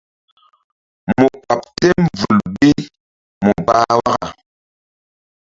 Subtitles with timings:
[1.17, 2.69] Mu kaɓ tem vul bi
[3.43, 4.27] mu pah waka.